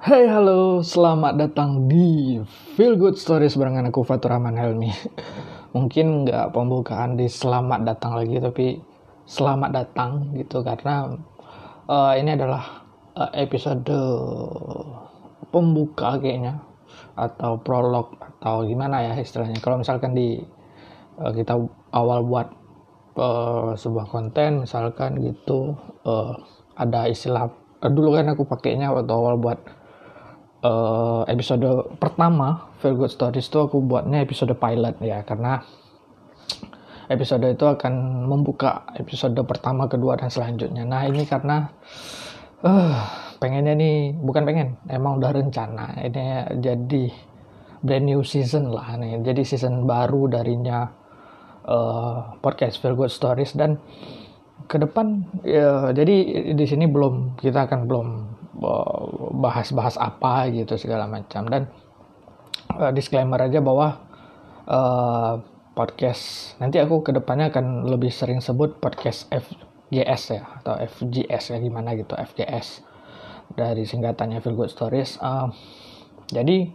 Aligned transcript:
Hai 0.00 0.24
halo, 0.24 0.80
selamat 0.80 1.36
datang 1.36 1.84
di 1.84 2.40
Feel 2.72 2.96
Good 2.96 3.20
Stories 3.20 3.52
barengan 3.52 3.92
aku 3.92 4.00
Fatur 4.00 4.32
Rahman 4.32 4.56
Helmi. 4.56 4.88
Mungkin 5.76 6.24
nggak 6.24 6.56
pembukaan 6.56 7.20
di 7.20 7.28
selamat 7.28 7.84
datang 7.84 8.16
lagi, 8.16 8.40
tapi 8.40 8.80
selamat 9.28 9.68
datang 9.76 10.32
gitu 10.40 10.64
karena 10.64 11.20
uh, 11.84 12.16
ini 12.16 12.32
adalah 12.32 12.80
uh, 13.12 13.28
episode 13.36 13.92
pembuka 15.52 16.16
kayaknya 16.16 16.64
atau 17.12 17.60
prolog 17.60 18.16
atau 18.16 18.64
gimana 18.64 19.04
ya 19.04 19.20
istilahnya. 19.20 19.60
Kalau 19.60 19.84
misalkan 19.84 20.16
di 20.16 20.40
uh, 21.20 21.28
kita 21.28 21.60
awal 21.92 22.24
buat 22.24 22.48
uh, 23.20 23.76
sebuah 23.76 24.08
konten 24.08 24.64
misalkan 24.64 25.20
gitu 25.20 25.76
uh, 26.08 26.40
ada 26.72 27.04
istilah 27.04 27.52
uh, 27.84 27.92
dulu 27.92 28.16
kan 28.16 28.32
aku 28.32 28.48
pakainya 28.48 28.96
waktu 28.96 29.12
awal 29.12 29.36
buat 29.36 29.60
uh, 30.64 31.22
episode 31.28 31.64
pertama 31.96 32.72
Feel 32.80 32.96
Good 32.96 33.12
Stories 33.12 33.48
itu 33.48 33.58
aku 33.60 33.80
buatnya 33.84 34.24
episode 34.24 34.52
pilot 34.56 35.00
ya 35.04 35.24
karena 35.24 35.60
episode 37.10 37.42
itu 37.42 37.66
akan 37.66 38.24
membuka 38.30 38.86
episode 38.94 39.34
pertama, 39.42 39.90
kedua 39.90 40.14
dan 40.14 40.30
selanjutnya. 40.30 40.86
Nah 40.86 41.02
ini 41.10 41.26
karena 41.26 41.66
uh, 42.62 42.94
pengennya 43.42 43.74
nih 43.74 44.14
bukan 44.14 44.46
pengen, 44.46 44.78
emang 44.86 45.18
udah 45.18 45.34
rencana 45.34 45.98
ini 46.06 46.46
jadi 46.62 47.04
brand 47.82 48.06
new 48.06 48.22
season 48.22 48.70
lah 48.70 48.94
nih. 48.94 49.18
Jadi 49.26 49.42
season 49.42 49.90
baru 49.90 50.30
darinya 50.30 50.86
uh, 51.66 52.38
podcast 52.38 52.78
Feel 52.78 52.94
Good 52.94 53.10
Stories 53.10 53.58
dan 53.58 53.82
ke 54.70 54.78
depan 54.78 55.26
ya, 55.42 55.90
jadi 55.90 56.46
di 56.54 56.64
sini 56.68 56.86
belum 56.86 57.34
kita 57.42 57.66
akan 57.66 57.90
belum 57.90 58.06
bahas-bahas 59.34 59.96
apa 59.96 60.48
gitu 60.52 60.76
segala 60.76 61.08
macam. 61.08 61.48
Dan 61.48 61.72
uh, 62.76 62.92
disclaimer 62.92 63.40
aja 63.40 63.58
bahwa 63.64 64.04
uh, 64.68 65.40
podcast 65.74 66.54
nanti 66.58 66.76
aku 66.76 67.00
ke 67.00 67.10
depannya 67.14 67.48
akan 67.48 67.88
lebih 67.88 68.12
sering 68.12 68.42
sebut 68.42 68.78
podcast 68.82 69.30
FGS 69.32 70.22
ya 70.36 70.42
atau 70.60 70.76
FGS 70.76 71.56
ya 71.56 71.58
gimana 71.62 71.96
gitu 71.96 72.12
FGS 72.14 72.84
dari 73.54 73.86
singkatannya 73.86 74.42
Feel 74.42 74.58
Good 74.58 74.74
Stories 74.74 75.16
uh, 75.22 75.48
jadi 76.28 76.70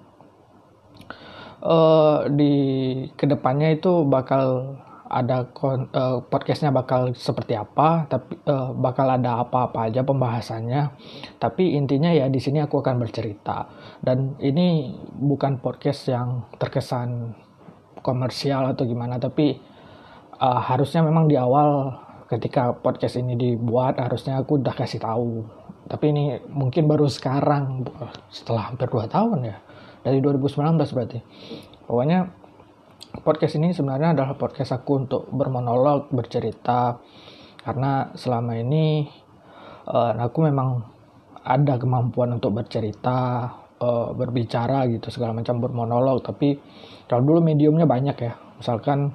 uh, 1.64 2.28
di 2.32 2.54
ke 3.16 3.26
depannya 3.28 3.76
itu 3.76 4.04
bakal 4.08 4.80
ada 5.16 5.48
uh, 5.48 6.20
podcastnya 6.28 6.76
bakal 6.76 7.16
seperti 7.16 7.56
apa, 7.56 8.04
tapi 8.12 8.36
uh, 8.52 8.76
bakal 8.76 9.08
ada 9.08 9.40
apa-apa 9.40 9.88
aja 9.88 10.04
pembahasannya. 10.04 10.92
Tapi 11.40 11.80
intinya 11.80 12.12
ya 12.12 12.28
di 12.28 12.44
sini 12.44 12.60
aku 12.60 12.84
akan 12.84 13.00
bercerita 13.00 13.72
dan 14.04 14.36
ini 14.44 14.92
bukan 15.16 15.64
podcast 15.64 16.12
yang 16.12 16.52
terkesan 16.60 17.32
komersial 18.04 18.76
atau 18.76 18.84
gimana, 18.84 19.16
tapi 19.16 19.56
uh, 20.36 20.60
harusnya 20.60 21.00
memang 21.00 21.32
di 21.32 21.40
awal 21.40 21.96
ketika 22.28 22.76
podcast 22.76 23.16
ini 23.16 23.40
dibuat 23.40 23.96
harusnya 23.96 24.44
aku 24.44 24.60
udah 24.60 24.76
kasih 24.76 25.00
tahu. 25.00 25.48
Tapi 25.88 26.12
ini 26.12 26.44
mungkin 26.52 26.92
baru 26.92 27.08
sekarang 27.08 27.88
setelah 28.28 28.74
hampir 28.74 28.92
2 28.92 29.06
tahun 29.08 29.40
ya 29.48 29.58
dari 30.04 30.20
2019 30.20 30.76
berarti. 30.92 31.20
Pokoknya 31.86 32.45
podcast 33.22 33.56
ini 33.62 33.72
sebenarnya 33.72 34.18
adalah 34.18 34.36
podcast 34.36 34.76
aku 34.76 35.06
untuk 35.06 35.30
bermonolog, 35.30 36.10
bercerita 36.12 37.00
karena 37.62 38.14
selama 38.14 38.58
ini 38.58 39.06
uh, 39.90 40.12
aku 40.18 40.40
memang 40.46 40.82
ada 41.46 41.78
kemampuan 41.78 42.38
untuk 42.38 42.58
bercerita, 42.58 43.46
uh, 43.78 44.10
berbicara 44.18 44.90
gitu 44.90 45.14
segala 45.14 45.38
macam 45.38 45.62
bermonolog 45.62 46.26
tapi 46.26 46.58
kalau 47.06 47.22
dulu 47.22 47.40
mediumnya 47.46 47.86
banyak 47.86 48.18
ya. 48.18 48.34
Misalkan 48.58 49.14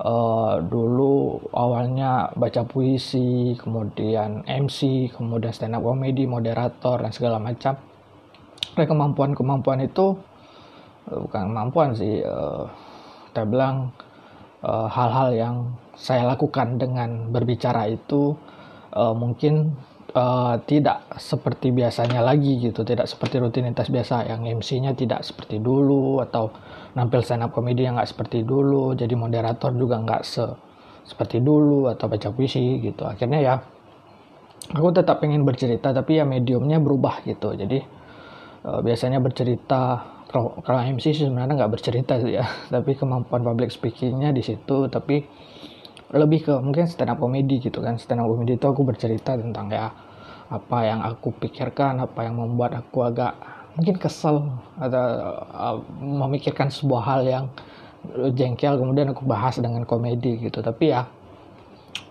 uh, 0.00 0.54
dulu 0.64 1.44
awalnya 1.52 2.32
baca 2.32 2.64
puisi, 2.64 3.52
kemudian 3.60 4.48
MC, 4.48 5.10
kemudian 5.12 5.52
stand 5.52 5.76
up 5.76 5.84
comedy, 5.84 6.24
moderator 6.24 6.96
dan 7.04 7.12
segala 7.12 7.36
macam. 7.36 7.76
kemampuan-kemampuan 8.70 9.84
itu 9.84 10.16
bukan 11.10 11.52
kemampuan 11.52 11.92
sih 11.92 12.22
uh, 12.22 12.64
kita 13.30 13.46
bilang 13.46 13.94
eh, 14.66 14.88
hal-hal 14.90 15.30
uh, 15.30 15.36
yang 15.38 15.56
saya 15.94 16.26
lakukan 16.26 16.76
dengan 16.82 17.30
berbicara 17.30 17.86
itu 17.86 18.34
uh, 18.96 19.14
mungkin 19.14 19.76
uh, 20.16 20.56
tidak 20.64 21.06
seperti 21.20 21.70
biasanya 21.70 22.24
lagi 22.24 22.58
gitu, 22.58 22.82
tidak 22.82 23.06
seperti 23.06 23.38
rutinitas 23.38 23.92
biasa 23.92 24.26
yang 24.26 24.48
MC-nya 24.48 24.96
tidak 24.96 25.22
seperti 25.22 25.60
dulu 25.60 26.24
atau 26.24 26.50
nampil 26.96 27.22
stand 27.22 27.46
up 27.46 27.54
comedy 27.54 27.86
yang 27.86 28.00
nggak 28.00 28.10
seperti 28.10 28.42
dulu, 28.42 28.96
jadi 28.96 29.14
moderator 29.14 29.70
juga 29.76 30.00
nggak 30.02 30.22
se 30.24 30.46
seperti 31.06 31.42
dulu 31.42 31.90
atau 31.90 32.06
baca 32.06 32.28
puisi 32.30 32.78
gitu. 32.80 33.02
Akhirnya 33.02 33.40
ya 33.42 33.54
aku 34.70 34.94
tetap 34.94 35.18
pengen 35.18 35.42
bercerita 35.42 35.90
tapi 35.90 36.22
ya 36.22 36.24
mediumnya 36.24 36.78
berubah 36.78 37.26
gitu. 37.26 37.50
Jadi 37.54 37.82
uh, 38.62 38.80
biasanya 38.80 39.18
bercerita 39.18 40.06
kalau 40.30 40.62
kalau 40.62 40.78
MC 40.86 41.10
sih 41.10 41.26
sebenarnya 41.26 41.58
nggak 41.58 41.72
bercerita 41.74 42.22
sih 42.22 42.38
ya. 42.38 42.46
Tapi 42.74 42.94
kemampuan 42.94 43.42
public 43.42 43.74
speakingnya 43.74 44.30
di 44.30 44.46
situ 44.46 44.86
tapi 44.86 45.26
lebih 46.10 46.42
ke 46.46 46.54
mungkin 46.58 46.86
stand 46.86 47.10
up 47.10 47.18
comedy 47.18 47.58
gitu 47.58 47.82
kan. 47.82 47.98
Stand 47.98 48.22
up 48.22 48.30
comedy 48.30 48.54
itu 48.54 48.66
aku 48.66 48.86
bercerita 48.86 49.34
tentang 49.34 49.66
ya 49.74 49.90
apa 50.50 50.78
yang 50.82 51.02
aku 51.02 51.30
pikirkan 51.34 52.02
apa 52.02 52.26
yang 52.26 52.38
membuat 52.38 52.74
aku 52.74 53.06
agak 53.06 53.38
mungkin 53.78 53.94
kesel 54.02 54.50
atau 54.82 55.06
uh, 55.54 55.78
memikirkan 56.02 56.74
sebuah 56.74 57.02
hal 57.06 57.20
yang 57.22 57.44
jengkel 58.34 58.74
kemudian 58.74 59.14
aku 59.14 59.26
bahas 59.26 59.58
dengan 59.58 59.82
komedi 59.86 60.38
gitu. 60.42 60.62
Tapi 60.62 60.94
ya 60.94 61.06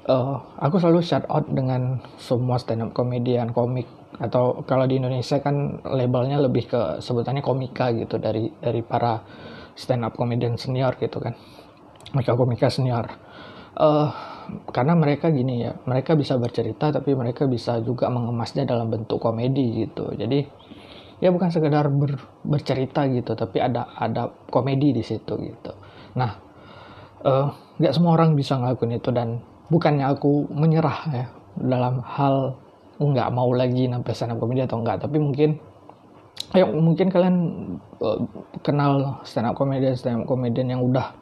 uh, 0.07 0.39
aku 0.59 0.79
selalu 0.79 1.03
shout 1.03 1.23
out 1.27 1.47
dengan 1.47 2.03
semua 2.19 2.59
stand 2.59 2.83
up 2.83 2.91
komedian 2.91 3.51
komik 3.51 3.87
atau 4.17 4.65
kalau 4.65 4.89
di 4.89 4.97
Indonesia 4.97 5.37
kan 5.37 5.85
labelnya 5.85 6.41
lebih 6.41 6.65
ke 6.65 6.81
sebutannya 6.97 7.45
komika 7.45 7.93
gitu 7.93 8.17
dari 8.17 8.49
dari 8.57 8.81
para 8.81 9.21
stand 9.77 10.01
up 10.01 10.17
komedian 10.17 10.57
senior 10.57 10.97
gitu 10.97 11.21
kan. 11.21 11.37
Mereka 12.17 12.33
komika 12.33 12.73
senior. 12.73 13.05
Uh, 13.77 14.09
karena 14.73 14.97
mereka 14.97 15.29
gini 15.29 15.61
ya 15.61 15.77
mereka 15.85 16.17
bisa 16.17 16.33
bercerita 16.41 16.89
tapi 16.89 17.13
mereka 17.13 17.45
bisa 17.45 17.77
juga 17.85 18.09
mengemasnya 18.09 18.65
dalam 18.65 18.89
bentuk 18.89 19.21
komedi 19.21 19.85
gitu. 19.85 20.09
Jadi 20.17 20.41
ya 21.21 21.29
bukan 21.29 21.53
sekedar 21.53 21.85
ber, 21.93 22.17
bercerita 22.41 23.05
gitu 23.13 23.37
tapi 23.37 23.61
ada 23.61 23.93
ada 23.93 24.33
komedi 24.49 24.89
di 24.89 25.03
situ 25.05 25.37
gitu. 25.37 25.71
Nah 26.17 26.31
eh, 27.23 27.47
nggak 27.77 27.93
uh, 27.93 27.95
semua 27.95 28.17
orang 28.17 28.33
bisa 28.33 28.57
ngelakuin 28.57 28.97
itu 28.97 29.13
dan 29.13 29.45
bukannya 29.69 30.09
aku 30.09 30.49
menyerah 30.49 30.99
ya 31.13 31.25
dalam 31.61 32.01
hal 32.01 32.57
nggak 32.99 33.31
mau 33.31 33.49
lagi 33.55 33.87
nampil 33.87 34.11
stand 34.11 34.35
up 34.35 34.39
comedy 34.43 34.67
atau 34.67 34.83
enggak 34.83 34.99
tapi 34.99 35.17
mungkin 35.17 35.55
ya 36.51 36.67
mungkin 36.67 37.07
kalian 37.07 37.35
uh, 38.03 38.19
kenal 38.59 39.23
stand 39.23 39.47
up 39.47 39.55
comedian 39.55 39.95
stand 39.95 40.23
up 40.23 40.27
comedian 40.27 40.67
yang 40.67 40.83
udah 40.83 41.15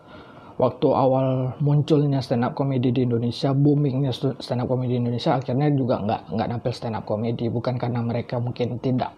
waktu 0.58 0.90
awal 0.90 1.54
munculnya 1.62 2.18
stand 2.18 2.42
up 2.42 2.58
comedy 2.58 2.90
di 2.90 3.06
Indonesia 3.06 3.54
boomingnya 3.54 4.10
stand 4.14 4.62
up 4.66 4.68
comedy 4.68 4.98
di 4.98 5.00
Indonesia 5.06 5.38
akhirnya 5.38 5.70
juga 5.70 6.02
nggak 6.02 6.22
nggak 6.34 6.48
nampil 6.50 6.74
stand 6.74 6.98
up 6.98 7.06
comedy. 7.06 7.46
Bukan 7.48 7.78
karena 7.78 8.02
mereka 8.02 8.42
mungkin 8.42 8.82
tidak 8.82 9.14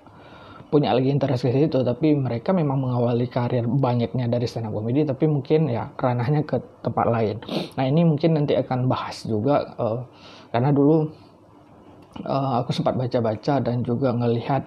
punya 0.70 0.94
lagi 0.94 1.10
interest 1.10 1.50
ke 1.50 1.50
situ 1.50 1.82
tapi 1.82 2.14
mereka 2.14 2.54
memang 2.54 2.78
mengawali 2.78 3.26
karir 3.26 3.66
banyaknya 3.66 4.30
dari 4.30 4.46
stand 4.46 4.70
up 4.70 4.76
comedy 4.76 5.02
tapi 5.08 5.26
mungkin 5.26 5.72
ya 5.72 5.90
ranahnya 5.96 6.44
ke 6.44 6.60
tempat 6.84 7.08
lain. 7.08 7.40
Nah 7.80 7.84
ini 7.88 8.04
mungkin 8.06 8.36
nanti 8.36 8.54
akan 8.60 8.86
bahas 8.92 9.24
juga 9.24 9.74
uh, 9.80 10.04
karena 10.52 10.70
dulu 10.76 11.10
uh, 12.26 12.64
aku 12.64 12.72
sempat 12.76 12.96
baca-baca 12.96 13.62
dan 13.64 13.84
juga 13.84 14.12
ngelihat 14.16 14.66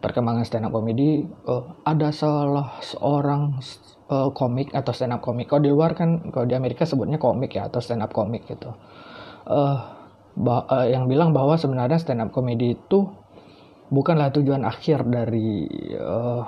perkembangan 0.00 0.44
stand 0.48 0.66
up 0.66 0.72
comedy 0.72 1.28
uh, 1.44 1.76
ada 1.84 2.08
salah 2.10 2.80
seorang 2.80 3.60
uh, 4.08 4.28
komik 4.32 4.72
atau 4.72 4.90
stand 4.90 5.14
up 5.14 5.20
komik. 5.20 5.46
Kalau 5.46 5.62
di 5.62 5.70
luar 5.70 5.92
kan 5.92 6.32
kalau 6.32 6.48
di 6.48 6.56
Amerika 6.56 6.88
sebutnya 6.88 7.20
komik 7.20 7.54
ya 7.54 7.68
atau 7.68 7.78
stand 7.78 8.02
up 8.02 8.10
komik 8.10 8.48
gitu. 8.48 8.72
Uh, 9.44 9.78
uh, 10.40 10.86
yang 10.88 11.06
bilang 11.06 11.36
bahwa 11.36 11.54
sebenarnya 11.60 12.00
stand 12.00 12.24
up 12.24 12.30
comedy 12.32 12.74
itu 12.74 13.19
bukanlah 13.90 14.30
tujuan 14.30 14.62
akhir 14.62 15.02
dari 15.10 15.66
uh, 15.98 16.42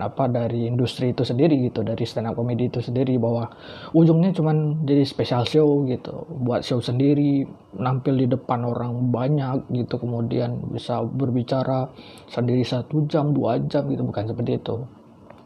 apa 0.00 0.24
dari 0.32 0.64
industri 0.64 1.12
itu 1.12 1.28
sendiri 1.28 1.60
gitu 1.68 1.84
dari 1.84 2.08
stand 2.08 2.32
up 2.32 2.34
comedy 2.40 2.72
itu 2.72 2.80
sendiri 2.80 3.20
bahwa 3.20 3.52
ujungnya 3.92 4.32
cuman 4.32 4.88
jadi 4.88 5.04
special 5.04 5.44
show 5.44 5.84
gitu 5.84 6.24
buat 6.40 6.64
show 6.64 6.80
sendiri 6.80 7.44
nampil 7.76 8.16
di 8.16 8.26
depan 8.32 8.64
orang 8.64 9.12
banyak 9.12 9.68
gitu 9.76 10.00
kemudian 10.00 10.72
bisa 10.72 11.04
berbicara 11.04 11.92
sendiri 12.32 12.64
satu 12.64 13.04
jam 13.06 13.36
dua 13.36 13.60
jam 13.68 13.84
gitu 13.92 14.00
bukan 14.00 14.24
seperti 14.32 14.56
itu. 14.56 14.76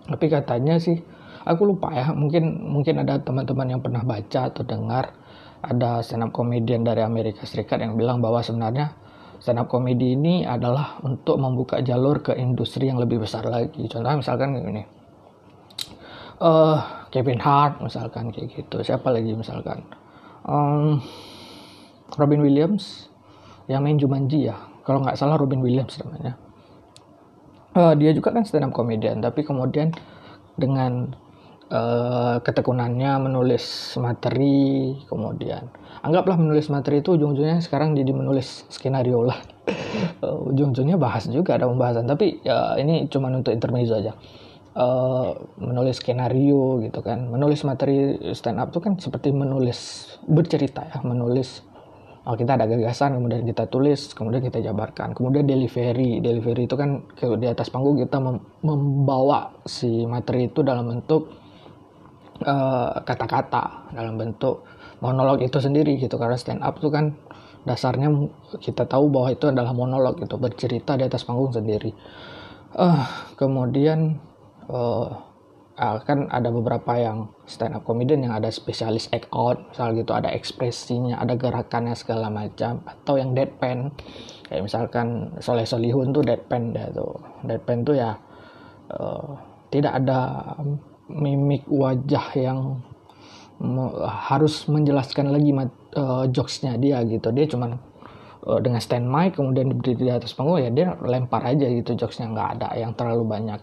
Tapi 0.07 0.27
katanya 0.31 0.79
sih 0.79 1.03
aku 1.43 1.75
lupa 1.75 1.91
ya 1.91 2.15
mungkin 2.15 2.63
mungkin 2.63 3.03
ada 3.03 3.19
teman-teman 3.19 3.75
yang 3.75 3.81
pernah 3.83 4.07
baca 4.07 4.55
atau 4.55 4.63
dengar 4.63 5.19
ada 5.65 5.99
stand 6.05 6.23
up 6.23 6.31
comedian 6.31 6.87
dari 6.87 7.03
Amerika 7.03 7.43
Serikat 7.43 7.83
yang 7.83 7.99
bilang 7.99 8.23
bahwa 8.23 8.39
sebenarnya 8.39 9.04
stand 9.45 9.61
up 9.61 9.69
comedy 9.69 10.17
ini 10.17 10.49
adalah 10.49 11.05
untuk 11.05 11.37
membuka 11.37 11.85
jalur 11.85 12.25
ke 12.25 12.33
industri 12.33 12.89
yang 12.89 12.97
lebih 12.97 13.21
besar 13.21 13.45
lagi. 13.45 13.85
Contohnya 13.93 14.17
misalkan 14.17 14.57
ini 14.57 14.89
uh, 16.41 16.81
Kevin 17.13 17.45
Hart 17.45 17.85
misalkan 17.85 18.33
kayak 18.33 18.57
gitu. 18.57 18.81
Siapa 18.81 19.13
lagi 19.13 19.37
misalkan? 19.37 19.85
Um, 20.49 21.05
Robin 22.17 22.41
Williams 22.41 23.13
yang 23.69 23.85
main 23.85 24.01
Jumanji 24.01 24.49
ya. 24.49 24.57
Kalau 24.81 25.05
nggak 25.05 25.21
salah 25.21 25.37
Robin 25.37 25.61
Williams 25.61 26.01
namanya. 26.01 26.41
Uh, 27.77 27.93
dia 28.01 28.17
juga 28.17 28.33
kan 28.33 28.49
stand 28.49 28.65
up 28.65 28.73
comedian 28.73 29.21
tapi 29.21 29.45
kemudian 29.45 29.93
dengan 30.57 31.13
uh, 31.75 32.39
ketekunannya 32.39 33.19
menulis 33.27 33.99
materi 33.99 34.95
kemudian 35.11 35.67
anggaplah 36.05 36.37
menulis 36.37 36.69
materi 36.69 37.01
itu 37.01 37.17
ujung-ujungnya 37.17 37.65
sekarang 37.65 37.97
jadi 37.97 38.13
menulis 38.13 38.69
skenario 38.69 39.25
lah. 39.25 39.41
Uh, 40.21 40.53
ujung-ujungnya 40.53 41.01
bahas 41.01 41.25
juga 41.33 41.57
ada 41.57 41.65
pembahasan 41.65 42.05
tapi 42.05 42.45
ya 42.45 42.77
ini 42.77 43.09
cuma 43.09 43.33
untuk 43.33 43.57
intermezzo 43.57 43.97
aja. 43.97 44.13
Uh, 44.75 45.33
menulis 45.57 46.03
skenario 46.03 46.85
gitu 46.85 47.01
kan. 47.01 47.33
Menulis 47.33 47.65
materi 47.65 48.21
stand 48.37 48.61
up 48.61 48.69
itu 48.69 48.85
kan 48.85 49.01
seperti 49.01 49.33
menulis 49.33 50.13
bercerita 50.29 50.85
ya 50.85 51.01
menulis 51.01 51.65
oh, 52.27 52.35
kita 52.37 52.59
ada 52.59 52.67
gagasan 52.67 53.17
kemudian 53.17 53.47
kita 53.47 53.71
tulis 53.71 54.13
kemudian 54.13 54.43
kita 54.45 54.61
jabarkan 54.61 55.17
kemudian 55.17 55.49
delivery. 55.49 56.21
Delivery 56.21 56.69
itu 56.69 56.77
kan 56.77 57.01
di 57.17 57.47
atas 57.49 57.73
panggung 57.73 57.97
kita 57.97 58.21
mem 58.21 58.45
membawa 58.61 59.57
si 59.65 60.05
materi 60.05 60.53
itu 60.53 60.61
dalam 60.61 60.91
bentuk 60.91 61.33
eh, 61.33 61.44
kata-kata 63.03 63.65
uh, 63.65 63.97
dalam 63.97 64.21
bentuk 64.21 64.69
monolog 65.01 65.41
itu 65.41 65.59
sendiri 65.59 65.97
gitu. 65.97 66.21
Karena 66.21 66.37
stand 66.37 66.61
up 66.61 66.79
itu 66.79 66.93
kan 66.93 67.17
dasarnya 67.65 68.13
kita 68.61 68.85
tahu 68.85 69.09
bahwa 69.09 69.33
itu 69.33 69.49
adalah 69.49 69.73
monolog 69.73 70.21
gitu 70.21 70.37
bercerita 70.37 71.01
di 71.01 71.05
atas 71.09 71.25
panggung 71.25 71.51
sendiri. 71.51 71.91
Uh, 72.75 73.07
kemudian 73.41 74.21
uh, 74.69 75.09
kan 75.77 76.31
ada 76.31 76.55
beberapa 76.55 76.95
yang 76.95 77.35
stand 77.51 77.75
up 77.75 77.83
comedian 77.83 78.23
yang 78.23 78.35
ada 78.35 78.47
spesialis 78.51 79.11
act 79.11 79.27
out 79.35 79.59
misal 79.75 79.91
gitu 79.91 80.15
ada 80.15 80.31
ekspresinya 80.31 81.19
ada 81.19 81.35
gerakannya 81.35 81.99
segala 81.99 82.31
macam 82.31 82.87
atau 82.87 83.19
yang 83.19 83.35
deadpan 83.35 83.91
kayak 84.47 84.63
misalkan 84.63 85.35
Soleh 85.43 85.67
Solihun 85.67 86.15
tuh 86.15 86.23
deadpan 86.23 86.71
ya 86.71 86.87
tuh. 86.95 87.19
Deadpan 87.43 87.83
tuh 87.83 87.95
ya 87.99 88.15
uh, 88.95 89.35
tidak 89.75 89.99
ada 89.99 90.21
mimik 91.15 91.65
wajah 91.71 92.27
yang 92.35 92.83
harus 94.05 94.67
menjelaskan 94.67 95.31
lagi 95.31 95.55
uh, 95.95 96.27
jokesnya 96.27 96.75
dia 96.75 97.01
gitu 97.07 97.31
dia 97.31 97.47
cuman 97.47 97.79
uh, 98.45 98.59
dengan 98.59 98.83
stand 98.83 99.07
mic 99.07 99.39
kemudian 99.39 99.71
berdiri 99.71 100.11
di 100.11 100.13
atas 100.13 100.35
panggung 100.35 100.59
ya 100.59 100.75
dia 100.75 100.99
lempar 101.01 101.47
aja 101.47 101.71
gitu 101.71 101.95
jokesnya 101.95 102.35
nggak 102.35 102.49
ada 102.59 102.69
yang 102.75 102.93
terlalu 102.99 103.25
banyak 103.25 103.63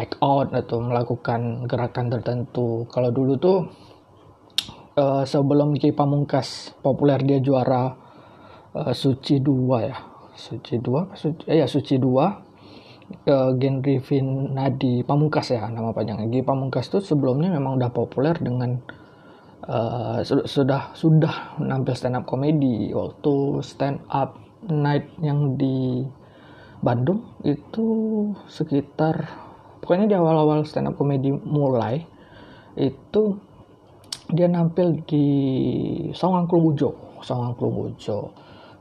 act 0.00 0.16
out 0.24 0.48
atau 0.56 0.80
melakukan 0.80 1.68
gerakan 1.68 2.08
tertentu. 2.08 2.88
Kalau 2.88 3.12
dulu 3.12 3.36
tuh 3.36 3.58
uh, 4.96 5.22
sebelum 5.28 5.76
Ki 5.76 5.92
Pamungkas 5.92 6.72
populer 6.80 7.20
dia 7.20 7.38
juara 7.44 7.92
uh, 8.72 8.92
Suci 8.96 9.44
2 9.44 9.88
ya. 9.88 9.98
Suci 10.32 10.80
2 10.80 11.12
Suci, 11.20 11.42
eh, 11.52 11.60
ya 11.60 11.68
Suci 11.68 12.00
2 12.00 12.49
uh, 13.26 13.50
Genri 13.58 13.98
Nadi 14.54 15.02
Pamungkas 15.02 15.52
ya 15.52 15.66
nama 15.66 15.90
panjangnya. 15.90 16.30
Ki 16.30 16.40
Pamungkas 16.46 16.88
tuh 16.88 17.02
sebelumnya 17.02 17.50
memang 17.50 17.78
udah 17.78 17.90
populer 17.90 18.34
dengan 18.38 18.78
uh, 19.66 20.22
sudah 20.24 20.94
sudah 20.94 21.58
nampil 21.60 21.94
stand 21.94 22.16
up 22.16 22.24
komedi 22.24 22.94
waktu 22.94 23.60
stand 23.60 24.00
up 24.08 24.38
night 24.68 25.08
yang 25.20 25.56
di 25.56 26.04
Bandung 26.80 27.36
itu 27.44 27.86
sekitar 28.48 29.28
pokoknya 29.84 30.08
di 30.08 30.16
awal-awal 30.16 30.64
stand 30.64 30.88
up 30.88 30.96
comedy 30.96 31.28
mulai 31.32 32.00
itu 32.78 33.36
dia 34.30 34.46
nampil 34.46 35.02
di 35.04 35.26
Song 36.14 36.38
Angklung 36.38 36.72
Ujo 36.72 37.20
Song 37.20 37.52
Angklung 37.52 37.92
Ujo 37.92 38.32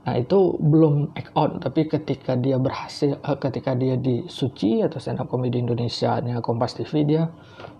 nah 0.07 0.15
itu 0.15 0.55
belum 0.57 1.11
act 1.13 1.31
out. 1.35 1.59
Tapi 1.59 1.91
ketika 1.91 2.33
dia 2.39 2.55
berhasil 2.55 3.19
eh, 3.19 3.37
ketika 3.37 3.75
dia 3.75 3.99
di 3.99 4.25
Suci 4.31 4.79
atau 4.79 4.97
stand 4.97 5.19
up 5.19 5.27
comedy 5.27 5.59
Indonesia 5.59 6.17
nya 6.23 6.39
Kompas 6.39 6.79
TV 6.79 7.03
dia 7.03 7.27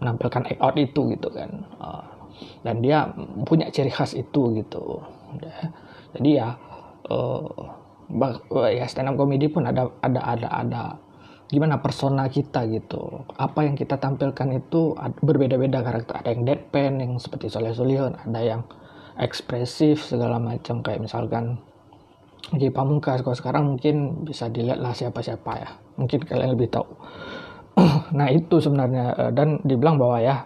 menampilkan 0.04 0.46
act 0.52 0.62
out 0.62 0.76
itu 0.76 1.02
gitu 1.16 1.30
kan. 1.32 1.64
Uh, 1.80 2.04
dan 2.64 2.80
dia 2.84 3.12
punya 3.48 3.72
ciri 3.72 3.92
khas 3.92 4.16
itu 4.16 4.56
gitu. 4.60 5.04
Jadi 6.16 6.30
ya 6.40 6.56
uh, 7.12 7.48
ya 8.74 8.86
stand 8.90 9.12
up 9.12 9.16
comedy 9.16 9.48
pun 9.48 9.68
ada 9.68 9.88
ada 10.04 10.22
ada 10.24 10.50
ada. 10.50 10.84
Gimana 11.50 11.82
persona 11.82 12.30
kita 12.30 12.70
gitu. 12.70 13.26
Apa 13.34 13.66
yang 13.66 13.74
kita 13.74 13.98
tampilkan 13.98 14.54
itu 14.54 14.94
berbeda-beda 15.26 15.82
karakter. 15.82 16.22
Ada 16.22 16.30
yang 16.38 16.44
deadpan 16.46 17.02
yang 17.02 17.12
seperti 17.18 17.50
Soleh 17.50 17.74
Solihun. 17.74 18.14
Ada 18.22 18.40
yang 18.46 18.62
ekspresif 19.18 20.06
segala 20.06 20.38
macam. 20.38 20.86
Kayak 20.86 21.10
misalkan 21.10 21.58
di 22.56 22.68
Pamungkas. 22.72 23.22
Kalau 23.22 23.38
sekarang 23.38 23.64
mungkin 23.76 24.26
bisa 24.26 24.48
dilihat 24.50 24.80
lah 24.80 24.96
siapa-siapa 24.96 25.52
ya. 25.60 25.70
Mungkin 26.00 26.20
kalian 26.26 26.52
lebih 26.56 26.70
tahu. 26.72 26.88
Nah 28.18 28.28
itu 28.34 28.60
sebenarnya. 28.60 29.06
Eh, 29.16 29.32
dan 29.32 29.62
dibilang 29.64 29.96
bahwa 29.96 30.18
ya 30.20 30.44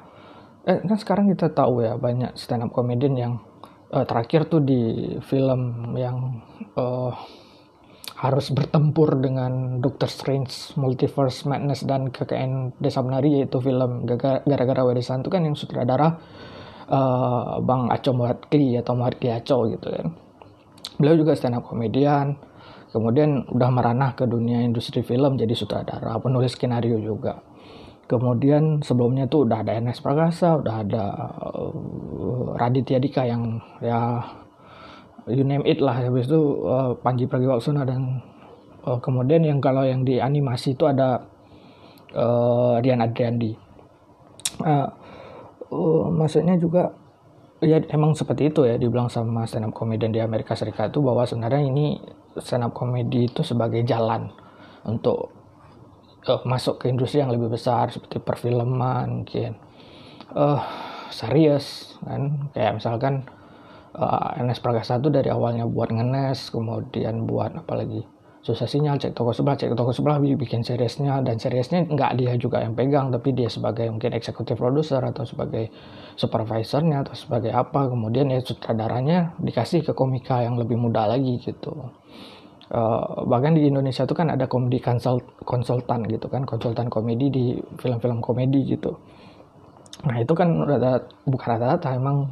eh, 0.67 0.79
kan 0.83 0.97
sekarang 0.99 1.25
kita 1.33 1.49
tahu 1.51 1.81
ya 1.81 1.97
banyak 1.97 2.35
stand 2.37 2.67
up 2.67 2.71
comedian 2.75 3.15
yang 3.17 3.33
uh, 3.93 4.05
terakhir 4.09 4.49
tuh 4.49 4.61
di 4.65 5.13
film 5.21 5.93
yang 5.93 6.41
uh, 6.75 7.13
harus 8.23 8.55
bertempur 8.55 9.19
dengan 9.19 9.83
Doctor 9.83 10.07
Strange, 10.07 10.79
Multiverse 10.79 11.43
Madness 11.43 11.83
dan 11.83 12.07
KKN 12.07 12.79
Desa 12.79 13.03
Menari 13.03 13.43
yaitu 13.43 13.59
film 13.59 14.07
gara-gara 14.47 14.81
warisan. 14.87 15.19
Itu 15.19 15.27
kan 15.27 15.43
yang 15.43 15.59
sutradara 15.59 16.15
uh, 16.87 17.59
Bang 17.59 17.91
Aco 17.91 18.15
Muhadkli 18.15 18.79
atau 18.79 18.95
Muhadkli 18.95 19.27
Aco 19.27 19.67
gitu 19.67 19.87
kan. 19.91 20.07
Beliau 20.97 21.25
juga 21.25 21.33
stand 21.33 21.57
up 21.57 21.65
komedian, 21.65 22.37
kemudian 22.93 23.49
udah 23.49 23.69
meranah 23.73 24.13
ke 24.13 24.29
dunia 24.29 24.61
industri 24.61 25.01
film 25.01 25.35
jadi 25.35 25.51
sutradara, 25.57 26.21
penulis 26.21 26.53
skenario 26.53 27.01
juga. 27.01 27.41
Kemudian 28.03 28.83
sebelumnya 28.83 29.25
tuh 29.25 29.47
udah 29.47 29.63
ada 29.63 29.79
NS 29.79 30.03
Prakasa, 30.03 30.59
udah 30.59 30.75
ada 30.85 31.03
uh, 31.39 32.53
Raditya 32.59 32.99
Dika 33.01 33.25
yang 33.25 33.63
ya 33.79 34.21
you 35.25 35.41
name 35.41 35.63
it 35.63 35.79
lah. 35.79 36.03
Habis 36.03 36.27
itu 36.27 36.67
uh, 36.67 36.93
Panji 36.99 37.25
Pragiwaksono 37.25 37.87
dan 37.87 38.21
uh, 38.83 38.99
kemudian 38.99 39.47
yang 39.47 39.63
kalau 39.63 39.87
yang 39.87 40.03
di 40.03 40.19
animasi 40.19 40.75
itu 40.75 40.83
ada 40.85 41.23
uh, 42.13 42.77
Rian 42.83 43.01
Adriandi. 43.01 43.55
Uh, 44.61 44.87
uh, 45.73 46.03
maksudnya 46.11 46.59
juga 46.59 46.93
ya 47.63 47.81
emang 47.89 48.13
seperti 48.13 48.51
itu 48.51 48.67
ya 48.67 48.75
dibilang 48.77 49.09
sama 49.09 49.47
stand 49.47 49.67
up 49.67 49.73
comedian 49.73 50.13
di 50.13 50.21
Amerika 50.21 50.53
Serikat 50.53 50.93
itu 50.93 51.01
bahwa 51.01 51.23
sebenarnya 51.25 51.63
ini 51.65 51.97
stand 52.37 52.67
up 52.67 52.75
comedy 52.77 53.31
itu 53.31 53.41
sebagai 53.41 53.81
jalan 53.87 54.29
untuk 54.85 55.31
uh, 56.27 56.41
masuk 56.45 56.83
ke 56.83 56.91
industri 56.91 57.23
yang 57.23 57.31
lebih 57.31 57.49
besar 57.51 57.89
seperti 57.89 58.19
perfilman 58.19 59.23
mungkin 59.23 59.57
uh, 60.35 60.61
serius 61.09 61.97
kan? 62.03 62.51
Kayak 62.53 62.81
misalkan 62.81 63.25
uh, 63.97 64.37
NS 64.37 64.61
Prakasa 64.61 65.01
itu 65.01 65.09
dari 65.09 65.29
awalnya 65.29 65.65
buat 65.65 65.89
ngenes 65.89 66.53
kemudian 66.53 67.25
buat 67.25 67.53
apalagi 67.57 68.05
susah 68.43 68.67
sinyal 68.67 68.99
cek 68.99 69.15
toko 69.15 69.31
sebelah 69.31 69.55
cek 69.55 69.71
toko 69.71 69.95
sebelah 69.95 70.19
bikin 70.19 70.59
seriesnya. 70.61 71.23
Dan 71.23 71.39
seriesnya 71.39 71.87
nggak 71.87 72.19
dia 72.19 72.35
juga 72.35 72.59
yang 72.59 72.75
pegang 72.75 73.07
tapi 73.07 73.31
dia 73.31 73.47
sebagai 73.47 73.87
mungkin 73.87 74.11
eksekutif 74.11 74.59
produser 74.59 74.99
atau 74.99 75.23
sebagai 75.23 75.71
supervisornya 76.19 77.07
atau 77.07 77.15
sebagai 77.15 77.55
apa. 77.55 77.87
Kemudian 77.87 78.27
ya 78.27 78.43
sutradaranya 78.43 79.39
dikasih 79.39 79.87
ke 79.87 79.95
komika 79.95 80.43
yang 80.43 80.59
lebih 80.59 80.75
muda 80.75 81.07
lagi 81.07 81.39
gitu. 81.39 81.71
Uh, 82.73 83.23
bahkan 83.29 83.53
di 83.55 83.69
Indonesia 83.69 84.03
itu 84.03 84.15
kan 84.17 84.33
ada 84.33 84.49
komedi 84.49 84.81
konsult 84.81 85.21
konsultan 85.45 86.09
gitu 86.09 86.25
kan 86.25 86.41
konsultan 86.41 86.89
komedi 86.89 87.29
di 87.29 87.43
film-film 87.79 88.19
komedi 88.19 88.75
gitu. 88.75 88.91
Nah 90.03 90.19
itu 90.19 90.33
kan 90.35 90.51
rata 90.67 90.99
bukan 91.23 91.47
rata-rata 91.47 91.95
emang 91.95 92.27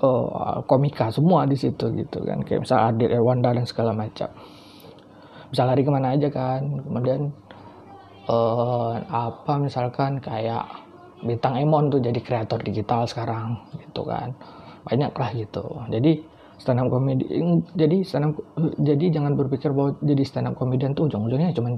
uh, 0.00 0.62
komika 0.64 1.10
semua 1.12 1.44
di 1.44 1.58
situ 1.58 1.90
gitu 2.00 2.22
kan. 2.22 2.40
Kayak 2.46 2.64
misal 2.64 2.78
Adit 2.92 3.10
Erwanda 3.12 3.52
dan 3.52 3.66
segala 3.68 3.92
macam 3.92 4.30
bisa 5.52 5.68
lari 5.68 5.84
ke 5.84 5.92
mana 5.92 6.16
aja 6.16 6.32
kan. 6.32 6.80
Kemudian 6.80 7.28
uh, 8.32 8.96
apa 9.12 9.60
misalkan 9.60 10.16
kayak 10.24 10.64
bintang 11.20 11.60
Emon 11.60 11.92
tuh 11.92 12.00
jadi 12.00 12.16
kreator 12.18 12.58
digital 12.64 13.04
sekarang 13.04 13.60
gitu 13.76 14.08
kan. 14.08 14.32
Banyak 14.88 15.12
lah 15.12 15.30
gitu. 15.36 15.64
Jadi 15.92 16.24
stand 16.56 16.80
up 16.80 16.88
comedy 16.88 17.26
jadi 17.74 18.06
stand 18.06 18.32
up 18.32 18.34
jadi 18.78 19.18
jangan 19.18 19.34
berpikir 19.34 19.74
bahwa 19.74 19.98
jadi 19.98 20.22
stand 20.22 20.46
up 20.46 20.54
comedian 20.54 20.94
tuh 20.94 21.10
ujung-ujungnya 21.10 21.50
cuma 21.58 21.74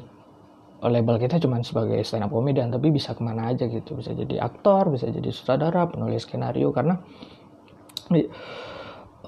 label 0.84 1.16
kita 1.16 1.40
cuma 1.40 1.64
sebagai 1.64 2.04
stand 2.04 2.28
up 2.28 2.30
comedian 2.30 2.68
tapi 2.68 2.92
bisa 2.92 3.16
ke 3.16 3.22
mana 3.24 3.50
aja 3.50 3.66
gitu. 3.66 3.98
Bisa 3.98 4.14
jadi 4.14 4.38
aktor 4.38 4.94
bisa 4.94 5.10
jadi 5.10 5.28
sutradara 5.34 5.90
penulis 5.90 6.28
skenario 6.28 6.70
karena 6.70 7.00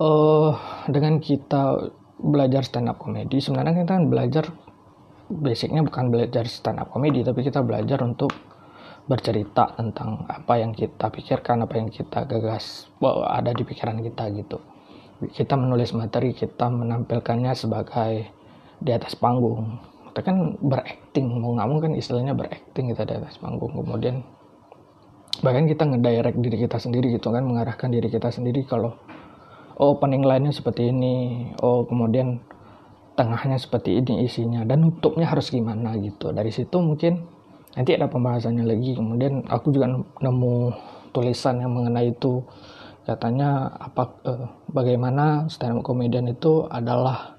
uh, 0.00 0.52
dengan 0.86 1.18
kita 1.18 1.90
belajar 2.20 2.64
stand 2.64 2.88
up 2.88 2.98
comedy. 3.00 3.38
Sebenarnya 3.38 3.84
kita 3.84 3.92
kan 3.96 4.06
belajar 4.08 4.44
basicnya 5.26 5.82
bukan 5.82 6.14
belajar 6.14 6.46
stand 6.46 6.78
up 6.78 6.88
comedy 6.94 7.26
tapi 7.26 7.42
kita 7.42 7.60
belajar 7.60 7.98
untuk 8.06 8.30
bercerita 9.06 9.70
tentang 9.78 10.26
apa 10.26 10.58
yang 10.58 10.74
kita 10.74 11.10
pikirkan 11.10 11.62
apa 11.62 11.78
yang 11.78 11.88
kita 11.90 12.26
gagas 12.26 12.90
ada 13.30 13.54
di 13.54 13.62
pikiran 13.62 14.02
kita 14.02 14.30
gitu. 14.34 14.58
Kita 15.32 15.54
menulis 15.56 15.94
materi 15.96 16.36
kita 16.36 16.68
menampilkannya 16.68 17.54
sebagai 17.56 18.28
di 18.82 18.90
atas 18.92 19.16
panggung. 19.16 19.80
Kita 20.10 20.20
kan 20.26 20.58
berakting 20.60 21.28
mau 21.38 21.54
nggak 21.54 21.68
mau 21.70 21.78
kan 21.80 21.92
istilahnya 21.94 22.34
berakting 22.34 22.92
kita 22.92 23.06
di 23.06 23.14
atas 23.16 23.38
panggung. 23.38 23.72
Kemudian 23.72 24.20
bahkan 25.40 25.68
kita 25.68 25.84
ngedirect 25.84 26.38
diri 26.40 26.56
kita 26.64 26.76
sendiri 26.80 27.12
gitu 27.16 27.28
kan 27.28 27.44
mengarahkan 27.44 27.88
diri 27.92 28.08
kita 28.08 28.32
sendiri 28.32 28.64
kalau 28.64 28.96
oh 29.76 29.96
opening 29.96 30.24
line-nya 30.24 30.52
seperti 30.52 30.88
ini. 30.88 31.48
Oh 31.60 31.84
kemudian 31.84 32.40
tengahnya 33.16 33.56
seperti 33.60 34.00
ini 34.00 34.24
isinya. 34.24 34.64
Dan 34.64 34.88
nutupnya 34.88 35.28
harus 35.28 35.52
gimana 35.52 35.96
gitu. 36.00 36.32
Dari 36.32 36.52
situ 36.52 36.76
mungkin 36.80 37.24
nanti 37.76 37.96
ada 37.96 38.08
pembahasannya 38.08 38.64
lagi. 38.64 38.96
Kemudian 38.96 39.44
aku 39.48 39.72
juga 39.72 39.92
nemu 39.96 40.54
tulisan 41.12 41.60
yang 41.60 41.72
mengenai 41.72 42.12
itu. 42.12 42.44
Katanya 43.06 43.70
apa 43.70 44.04
eh, 44.26 44.46
bagaimana 44.72 45.46
stand 45.46 45.80
up 45.80 45.84
comedian 45.84 46.26
itu 46.28 46.66
adalah 46.68 47.36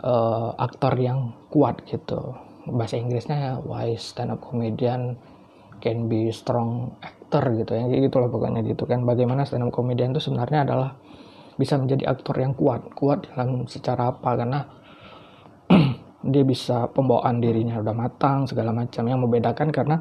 eh, 0.00 0.50
aktor 0.56 0.96
yang 0.96 1.32
kuat 1.52 1.84
gitu. 1.88 2.36
Bahasa 2.68 3.00
Inggrisnya 3.00 3.36
ya 3.36 3.52
why 3.60 3.96
stand 3.96 4.32
up 4.32 4.44
comedian 4.44 5.16
can 5.80 6.12
be 6.12 6.28
strong 6.28 6.92
actor 7.00 7.52
gitu 7.56 7.72
ya. 7.72 7.88
Gitu 7.88 8.16
lah 8.16 8.28
pokoknya 8.28 8.60
gitu 8.64 8.84
kan. 8.84 9.04
Bagaimana 9.04 9.44
stand 9.44 9.64
up 9.64 9.72
comedian 9.72 10.12
itu 10.12 10.20
sebenarnya 10.20 10.68
adalah 10.68 11.00
bisa 11.60 11.76
menjadi 11.76 12.08
aktor 12.08 12.40
yang 12.40 12.56
kuat 12.56 12.88
kuat 12.96 13.28
dalam 13.28 13.68
secara 13.68 14.16
apa 14.16 14.30
karena 14.32 14.60
dia 16.32 16.44
bisa 16.44 16.88
pembawaan 16.88 17.36
dirinya 17.44 17.76
udah 17.84 17.92
matang 17.92 18.48
segala 18.48 18.72
macam. 18.72 19.04
Yang 19.04 19.20
membedakan 19.20 19.68
karena 19.68 19.96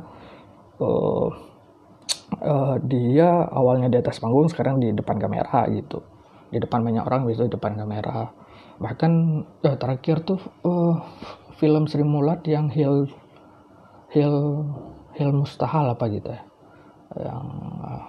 uh, 0.80 1.28
uh, 2.40 2.76
dia 2.88 3.28
awalnya 3.52 3.92
di 3.92 4.00
atas 4.00 4.24
panggung 4.24 4.48
sekarang 4.48 4.80
di 4.80 4.96
depan 4.96 5.20
kamera 5.20 5.68
gitu. 5.72 6.00
Di 6.50 6.58
depan 6.64 6.80
banyak 6.82 7.04
orang 7.04 7.28
bisa 7.28 7.44
di 7.44 7.52
depan 7.52 7.76
kamera. 7.76 8.32
Bahkan 8.80 9.12
uh, 9.68 9.76
terakhir 9.76 10.24
tuh 10.24 10.40
uh, 10.64 10.96
film 11.60 11.88
Sri 11.92 12.08
Mulat 12.08 12.48
yang 12.48 12.72
Hill 12.72 13.12
Hill 14.16 14.66
Hill 15.20 15.32
Mustahal 15.36 15.92
apa 15.92 16.08
gitu 16.08 16.32
ya. 16.32 16.42
Yang 17.20 17.48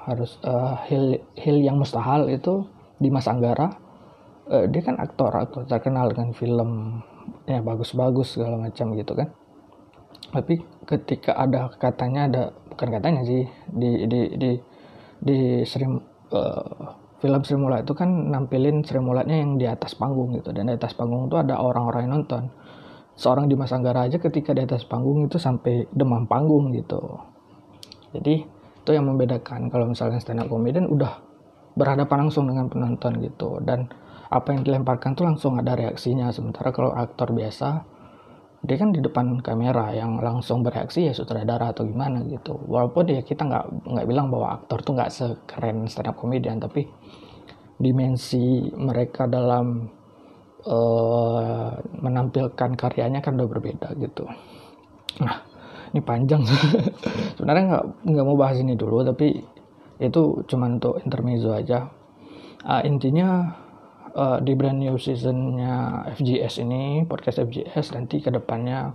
harus 0.07 0.31
uh, 0.47 0.79
Hill 0.87 1.19
Hill 1.35 1.59
yang 1.63 1.79
Mustahal 1.83 2.31
itu 2.31 2.80
Dimas 3.01 3.27
Anggara 3.27 3.91
uh, 4.51 4.67
dia 4.67 4.83
kan 4.85 4.99
aktor 4.99 5.33
aktor 5.33 5.65
terkenal 5.65 6.11
dengan 6.13 6.35
film 6.35 7.01
ya 7.47 7.63
bagus-bagus 7.63 8.37
segala 8.37 8.59
macam 8.59 8.93
gitu 8.99 9.15
kan. 9.15 9.31
Tapi 10.31 10.63
ketika 10.87 11.35
ada 11.35 11.71
katanya 11.75 12.21
ada 12.31 12.43
bukan 12.71 12.89
katanya 12.91 13.23
sih 13.27 13.47
di 13.71 14.07
di 14.07 14.21
di 14.39 14.51
di 15.21 15.39
Sri, 15.67 15.87
uh, 15.87 15.99
film 17.19 17.41
Sri 17.43 17.59
Mulat 17.59 17.83
itu 17.83 17.95
kan 17.99 18.31
nampilin 18.31 18.87
Sri 18.87 19.03
Mulatnya 19.03 19.43
yang 19.43 19.59
di 19.59 19.67
atas 19.67 19.99
panggung 19.99 20.35
gitu. 20.39 20.55
Dan 20.55 20.71
di 20.71 20.75
atas 20.75 20.95
panggung 20.95 21.27
itu 21.27 21.37
ada 21.39 21.59
orang-orang 21.59 22.07
yang 22.07 22.15
nonton. 22.23 22.51
Seorang 23.21 23.53
Dimas 23.53 23.75
Anggara 23.75 24.09
aja 24.09 24.17
ketika 24.17 24.57
di 24.57 24.65
atas 24.65 24.87
panggung 24.89 25.29
itu 25.29 25.37
sampai 25.37 25.85
demam 25.93 26.25
panggung 26.25 26.73
gitu. 26.73 27.21
Jadi 28.17 28.47
itu 28.81 28.91
yang 28.97 29.05
membedakan 29.07 29.69
kalau 29.69 29.93
misalnya 29.93 30.17
stand 30.23 30.41
up 30.41 30.49
comedian 30.49 30.89
udah 30.89 31.30
berhadapan 31.81 32.29
langsung 32.29 32.45
dengan 32.45 32.69
penonton 32.69 33.25
gitu. 33.25 33.57
Dan 33.65 33.89
apa 34.29 34.53
yang 34.53 34.63
dilemparkan 34.63 35.17
tuh 35.17 35.25
langsung 35.25 35.57
ada 35.57 35.73
reaksinya. 35.73 36.29
Sementara 36.29 36.69
kalau 36.71 36.93
aktor 36.93 37.33
biasa 37.33 37.89
dia 38.61 38.77
kan 38.77 38.93
di 38.93 39.01
depan 39.01 39.41
kamera 39.41 39.89
yang 39.97 40.21
langsung 40.21 40.61
bereaksi 40.61 41.09
ya 41.09 41.17
sutradara 41.17 41.73
atau 41.73 41.89
gimana 41.89 42.21
gitu. 42.29 42.61
Walaupun 42.69 43.09
ya 43.09 43.25
kita 43.25 43.49
nggak 43.49 43.89
nggak 43.89 44.07
bilang 44.07 44.29
bahwa 44.29 44.61
aktor 44.61 44.85
tuh 44.85 44.93
nggak 45.01 45.11
sekeren 45.11 45.89
stand 45.89 46.13
up 46.13 46.21
comedian 46.21 46.61
tapi 46.61 46.85
dimensi 47.81 48.69
mereka 48.77 49.25
dalam 49.25 49.89
uh, 50.69 51.73
menampilkan 52.05 52.77
karyanya 52.77 53.25
kan 53.25 53.41
udah 53.41 53.49
berbeda 53.49 53.97
gitu. 53.97 54.29
Nah 55.25 55.41
ini 55.97 56.01
panjang. 56.05 56.45
Sebenarnya 57.41 57.65
nggak 57.65 57.85
nggak 58.13 58.27
mau 58.29 58.37
bahas 58.37 58.61
ini 58.61 58.77
dulu 58.77 59.01
tapi 59.09 59.41
itu 60.01 60.43
cuma 60.49 60.67
untuk 60.67 60.99
intermezzo 61.05 61.53
aja. 61.53 61.93
Uh, 62.65 62.83
intinya 62.85 63.57
uh, 64.17 64.39
di 64.41 64.53
brand 64.57 64.81
new 64.81 64.97
seasonnya 64.97 66.05
FGS 66.17 66.65
ini 66.65 67.05
podcast 67.05 67.45
FGS 67.45 67.97
nanti 67.97 68.21
ke 68.21 68.29
depannya 68.33 68.93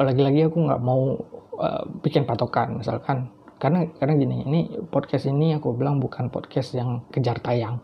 lagi-lagi 0.00 0.48
aku 0.48 0.64
nggak 0.64 0.80
mau 0.80 1.20
uh, 1.60 1.84
bikin 2.00 2.24
patokan. 2.24 2.80
Misalkan 2.80 3.28
karena 3.60 3.84
karena 4.00 4.16
gini 4.16 4.36
ini 4.48 4.60
podcast 4.88 5.28
ini 5.28 5.52
aku 5.52 5.76
bilang 5.76 6.00
bukan 6.00 6.32
podcast 6.32 6.72
yang 6.72 7.04
kejar 7.12 7.36
tayang. 7.44 7.76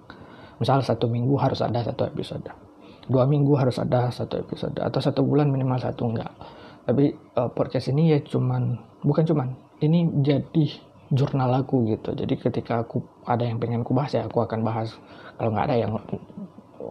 Misal 0.57 0.81
satu 0.81 1.13
minggu 1.13 1.37
harus 1.37 1.61
ada 1.61 1.85
satu 1.85 2.09
episode. 2.09 2.49
Dua 3.07 3.29
minggu 3.29 3.53
harus 3.61 3.77
ada 3.77 4.09
satu 4.09 4.41
episode. 4.41 4.81
Atau 4.81 5.05
satu 5.05 5.21
bulan 5.21 5.53
minimal 5.53 5.77
satu 5.77 6.09
enggak. 6.09 6.33
Tapi 6.89 7.13
uh, 7.37 7.53
podcast 7.53 7.93
ini 7.93 8.17
ya 8.17 8.19
cuman 8.25 8.81
bukan 9.05 9.29
cuman 9.29 9.49
ini 9.85 10.09
jadi 10.25 10.86
jurnal 11.13 11.63
aku 11.63 11.87
gitu. 11.87 12.15
Jadi 12.15 12.35
ketika 12.39 12.83
aku 12.83 13.03
ada 13.27 13.47
yang 13.47 13.63
pengen 13.63 13.87
aku 13.87 13.95
bahas 13.95 14.15
ya 14.15 14.27
aku 14.27 14.43
akan 14.43 14.67
bahas. 14.67 14.99
Kalau 15.39 15.51
nggak 15.53 15.67
ada 15.71 15.77
yang 15.77 15.93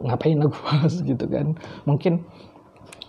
ngapain 0.05 0.39
aku 0.39 0.55
bahas 0.63 0.93
gitu 1.09 1.25
kan. 1.27 1.55
Mungkin 1.83 2.23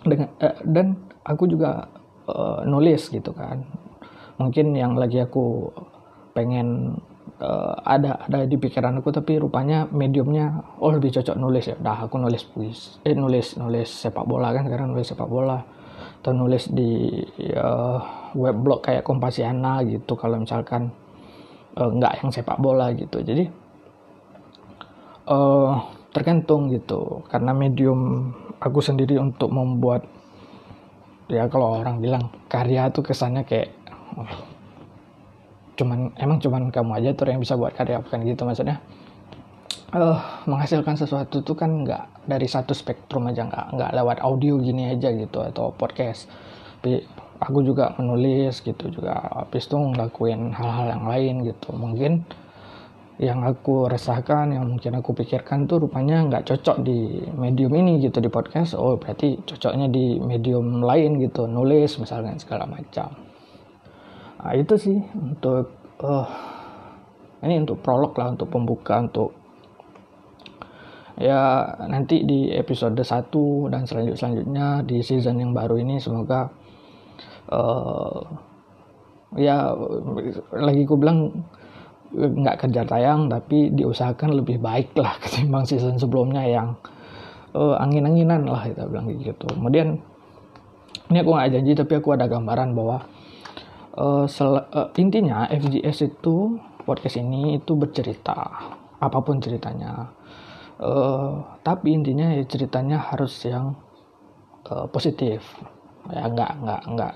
dengan 0.03 0.29
uh, 0.43 0.57
dan 0.67 0.99
aku 1.23 1.47
juga 1.47 1.87
uh, 2.27 2.63
nulis 2.67 3.07
gitu 3.07 3.31
kan. 3.31 3.63
Mungkin 4.37 4.75
yang 4.75 4.99
lagi 4.99 5.23
aku 5.23 5.71
pengen 6.35 6.99
uh, 7.41 7.73
ada 7.81 8.21
ada 8.27 8.45
di 8.45 8.59
pikiran 8.59 9.01
aku 9.01 9.09
tapi 9.09 9.41
rupanya 9.41 9.89
mediumnya 9.89 10.53
oh 10.83 10.91
lebih 10.91 11.15
cocok 11.15 11.35
nulis 11.39 11.71
ya. 11.71 11.77
Dah 11.79 12.05
aku 12.05 12.19
nulis 12.19 12.43
puisi 12.43 12.99
eh 13.07 13.15
nulis 13.15 13.55
nulis 13.55 13.87
sepak 13.87 14.27
bola 14.27 14.51
kan 14.51 14.67
sekarang 14.67 14.91
nulis 14.91 15.07
sepak 15.07 15.29
bola 15.29 15.76
atau 16.21 16.31
nulis 16.33 16.69
di 16.71 17.23
uh, 17.55 17.99
web 18.35 18.57
blog 18.59 18.83
kayak 18.83 19.05
Kompasiana 19.05 19.81
gitu 19.85 20.17
kalau 20.19 20.41
misalkan 20.41 20.91
uh, 21.77 21.89
nggak 21.89 22.23
yang 22.23 22.29
sepak 22.33 22.57
bola 22.59 22.91
gitu. 22.93 23.21
Jadi 23.21 23.47
uh, 25.29 25.71
tergantung 26.11 26.69
gitu. 26.73 27.23
Karena 27.29 27.53
medium 27.53 28.31
aku 28.57 28.81
sendiri 28.81 29.21
untuk 29.21 29.53
membuat 29.53 30.05
ya 31.27 31.45
kalau 31.51 31.83
orang 31.83 31.99
bilang 31.99 32.31
karya 32.47 32.87
tuh 32.89 33.03
kesannya 33.03 33.43
kayak 33.43 33.75
oh, 34.15 34.31
cuman 35.77 36.09
emang 36.17 36.39
cuman 36.41 36.71
kamu 36.71 36.91
aja 36.97 37.09
tuh 37.13 37.29
yang 37.29 37.43
bisa 37.43 37.59
buat 37.59 37.75
karya 37.75 37.99
bukan 38.01 38.23
gitu 38.25 38.47
maksudnya 38.47 38.79
uh, 39.95 40.19
menghasilkan 40.49 40.99
sesuatu 40.99 41.39
tuh 41.43 41.55
kan 41.55 41.85
nggak 41.85 42.27
dari 42.27 42.47
satu 42.49 42.75
spektrum 42.75 43.29
aja 43.31 43.47
nggak 43.47 43.65
nggak 43.77 43.91
lewat 43.95 44.17
audio 44.23 44.59
gini 44.59 44.91
aja 44.91 45.13
gitu 45.13 45.39
atau 45.43 45.71
podcast. 45.71 46.27
Tapi 46.81 47.03
aku 47.39 47.59
juga 47.63 47.93
menulis 47.95 48.59
gitu 48.65 48.89
juga 48.89 49.21
habis 49.45 49.69
itu 49.69 49.77
ngelakuin 49.77 50.51
hal-hal 50.51 50.87
yang 50.97 51.05
lain 51.07 51.35
gitu. 51.47 51.69
Mungkin 51.71 52.25
yang 53.17 53.41
aku 53.41 53.89
resahkan 53.89 54.53
yang 54.53 54.69
mungkin 54.69 54.93
aku 54.93 55.09
pikirkan 55.17 55.65
tuh 55.65 55.81
rupanya 55.81 56.21
nggak 56.29 56.53
cocok 56.53 56.85
di 56.85 57.25
medium 57.33 57.73
ini 57.73 58.03
gitu 58.03 58.21
di 58.21 58.29
podcast. 58.29 58.77
Oh 58.77 58.97
berarti 58.99 59.41
cocoknya 59.41 59.89
di 59.89 60.21
medium 60.21 60.85
lain 60.85 61.17
gitu 61.17 61.49
nulis 61.49 61.97
misalnya 61.97 62.37
segala 62.37 62.69
macam. 62.69 63.27
Nah, 64.37 64.53
itu 64.53 64.77
sih 64.77 64.97
untuk 65.17 65.73
uh, 66.05 66.29
ini 67.41 67.65
untuk 67.65 67.81
prolog 67.81 68.13
lah 68.15 68.37
untuk 68.37 68.53
pembuka 68.53 69.01
untuk 69.01 69.46
ya 71.17 71.65
nanti 71.89 72.21
di 72.23 72.53
episode 72.53 72.97
1 72.97 73.73
dan 73.73 73.89
selanjut 73.89 74.15
selanjutnya 74.15 74.85
di 74.85 75.01
season 75.01 75.41
yang 75.41 75.51
baru 75.51 75.81
ini 75.81 75.97
semoga 75.97 76.45
uh, 77.49 78.21
ya 79.35 79.73
lagi 80.53 80.85
ku 80.85 80.95
bilang 80.95 81.33
nggak 82.13 82.63
kejar 82.63 82.87
tayang 82.87 83.27
tapi 83.27 83.73
diusahakan 83.73 84.37
lebih 84.37 84.61
baik 84.61 84.95
lah 84.95 85.17
ketimbang 85.25 85.67
season 85.67 85.99
sebelumnya 85.99 86.45
yang 86.45 86.77
uh, 87.57 87.75
angin-anginan 87.81 88.47
lah 88.47 88.63
kita 88.63 88.87
bilang 88.87 89.11
gitu. 89.11 89.47
Kemudian 89.49 89.99
ini 91.11 91.17
aku 91.19 91.31
nggak 91.33 91.51
janji 91.51 91.71
tapi 91.75 91.93
aku 91.99 92.09
ada 92.15 92.29
gambaran 92.29 92.77
bahwa 92.77 93.03
uh, 93.97 94.25
uh, 94.29 94.87
intinya 94.95 95.49
FGS 95.49 96.15
itu 96.15 96.61
podcast 96.87 97.19
ini 97.19 97.59
itu 97.59 97.75
bercerita 97.75 98.37
apa 98.97 99.19
pun 99.21 99.43
ceritanya 99.43 100.07
uh, 100.81 101.57
tapi 101.61 101.93
intinya 101.93 102.33
ya 102.33 102.43
ceritanya 102.45 102.97
harus 103.01 103.33
yang 103.45 103.77
uh, 104.69 104.85
positif. 104.89 105.41
Ya 106.09 106.29
nggak 106.29 106.51
nggak 106.63 106.81
nggak. 106.93 107.13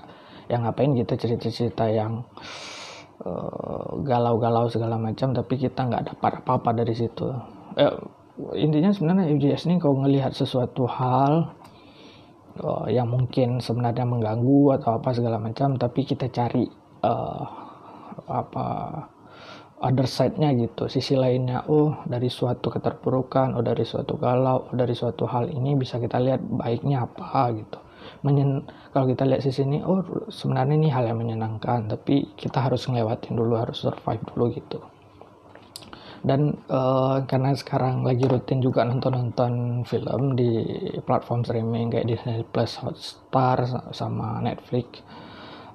Yang 0.50 0.60
ngapain 0.68 0.92
kita 0.98 1.14
cerita-cerita 1.16 1.84
yang 1.88 2.26
galau 3.22 4.02
galau-galau 4.02 4.66
segala 4.66 4.98
macam 4.98 5.30
tapi 5.30 5.54
kita 5.54 5.86
nggak 5.86 6.10
dapat 6.10 6.42
apa-apa 6.42 6.82
dari 6.82 6.90
situ. 6.90 7.30
Eh, 7.78 7.94
intinya 8.58 8.90
sebenarnya 8.90 9.30
FGS 9.30 9.70
ini 9.70 9.76
kalau 9.78 10.02
ngelihat 10.02 10.34
sesuatu 10.34 10.88
hal 10.90 11.54
uh, 12.60 12.86
yang 12.88 13.08
mungkin 13.08 13.60
sebenarnya 13.60 14.04
mengganggu 14.04 14.80
atau 14.80 14.98
apa 14.98 15.14
segala 15.14 15.38
macam 15.38 15.76
tapi 15.76 16.04
kita 16.04 16.28
cari 16.28 16.66
uh, 17.04 17.44
apa 18.28 18.66
other 19.82 20.06
side-nya 20.06 20.54
gitu. 20.54 20.86
Sisi 20.86 21.18
lainnya 21.18 21.66
oh 21.66 22.06
dari 22.06 22.30
suatu 22.30 22.70
keterpurukan 22.70 23.58
oh 23.58 23.64
dari 23.66 23.82
suatu 23.82 24.14
galau 24.16 24.70
oh 24.70 24.74
dari 24.74 24.94
suatu 24.94 25.26
hal 25.26 25.50
ini 25.50 25.74
bisa 25.74 25.98
kita 25.98 26.22
lihat 26.22 26.40
baiknya 26.40 27.04
apa 27.04 27.50
gitu. 27.52 27.78
Menyen 28.22 28.62
kalau 28.94 29.10
kita 29.10 29.26
lihat 29.26 29.42
sisi 29.42 29.66
ini 29.66 29.82
oh 29.82 30.30
sebenarnya 30.30 30.78
ini 30.78 30.88
hal 30.88 31.10
yang 31.10 31.18
menyenangkan 31.18 31.90
tapi 31.90 32.30
kita 32.38 32.62
harus 32.62 32.86
ngelewatin 32.86 33.34
dulu 33.34 33.58
harus 33.58 33.82
survive 33.82 34.22
dulu 34.32 34.44
gitu. 34.54 34.78
Dan 36.22 36.54
uh, 36.70 37.26
karena 37.26 37.50
sekarang 37.50 38.06
lagi 38.06 38.30
rutin 38.30 38.62
juga 38.62 38.86
nonton-nonton 38.86 39.82
film 39.82 40.38
di 40.38 40.62
platform 41.02 41.42
streaming 41.42 41.90
kayak 41.90 42.06
Disney 42.06 42.46
Plus, 42.46 42.78
Hotstar 42.78 43.90
sama 43.90 44.38
Netflix 44.38 45.02